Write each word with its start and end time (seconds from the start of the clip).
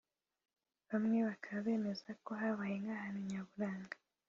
bamwe 0.89 1.17
bakaba 1.29 1.59
bemeza 1.65 2.09
ko 2.25 2.31
habaye 2.41 2.75
nk’ahantu 2.83 3.19
Nyaburanga 3.29 3.95